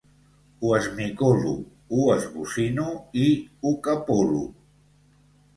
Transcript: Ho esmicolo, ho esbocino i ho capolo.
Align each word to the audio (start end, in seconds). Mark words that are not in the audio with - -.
Ho 0.61 0.71
esmicolo, 0.77 1.51
ho 1.97 2.07
esbocino 2.15 2.89
i 3.27 3.29
ho 3.61 3.75
capolo. 3.89 4.41